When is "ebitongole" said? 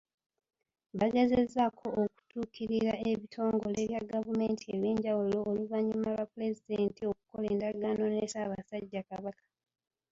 3.11-3.79